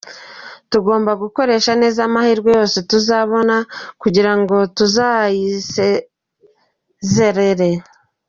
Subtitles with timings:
[0.71, 3.55] Tugomba gukoresha neza amahirwe yose tuzabona
[4.01, 7.67] kugira ngo tuzayisezerere.